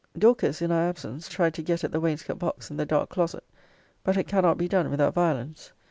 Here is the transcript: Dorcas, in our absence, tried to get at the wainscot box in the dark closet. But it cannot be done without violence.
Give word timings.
Dorcas, 0.17 0.63
in 0.63 0.71
our 0.71 0.89
absence, 0.89 1.29
tried 1.29 1.53
to 1.53 1.61
get 1.61 1.83
at 1.83 1.91
the 1.91 1.99
wainscot 1.99 2.39
box 2.39 2.71
in 2.71 2.77
the 2.77 2.87
dark 2.87 3.09
closet. 3.11 3.43
But 4.03 4.17
it 4.17 4.27
cannot 4.27 4.57
be 4.57 4.67
done 4.67 4.89
without 4.89 5.13
violence. 5.13 5.73